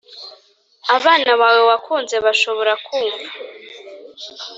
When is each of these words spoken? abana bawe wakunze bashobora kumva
abana 0.97 1.31
bawe 1.41 1.61
wakunze 1.69 2.15
bashobora 2.25 2.73
kumva 2.85 3.29